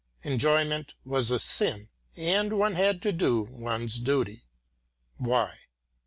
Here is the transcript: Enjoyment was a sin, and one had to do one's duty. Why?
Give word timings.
Enjoyment 0.23 0.95
was 1.05 1.29
a 1.29 1.37
sin, 1.37 1.89
and 2.15 2.53
one 2.57 2.73
had 2.73 3.03
to 3.03 3.11
do 3.11 3.43
one's 3.43 3.99
duty. 3.99 4.47
Why? 5.17 5.55